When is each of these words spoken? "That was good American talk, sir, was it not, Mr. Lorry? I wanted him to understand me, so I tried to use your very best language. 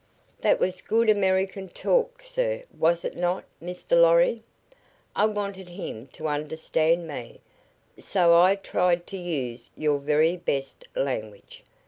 "That 0.39 0.59
was 0.59 0.81
good 0.81 1.11
American 1.11 1.69
talk, 1.69 2.23
sir, 2.23 2.63
was 2.75 3.05
it 3.05 3.15
not, 3.15 3.43
Mr. 3.61 3.91
Lorry? 3.95 4.41
I 5.15 5.27
wanted 5.27 5.69
him 5.69 6.07
to 6.13 6.27
understand 6.27 7.07
me, 7.07 7.39
so 7.99 8.33
I 8.33 8.55
tried 8.55 9.05
to 9.05 9.17
use 9.17 9.69
your 9.77 9.99
very 9.99 10.37
best 10.37 10.85
language. 10.95 11.63